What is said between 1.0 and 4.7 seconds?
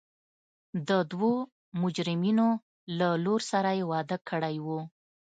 دوو مجرمینو له لور سره یې واده کړی و.